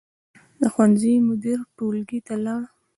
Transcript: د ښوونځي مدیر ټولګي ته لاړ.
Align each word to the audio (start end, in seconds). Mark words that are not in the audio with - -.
د 0.59 0.61
ښوونځي 0.73 1.13
مدیر 1.29 1.59
ټولګي 1.75 2.19
ته 2.27 2.35
لاړ. 2.45 2.61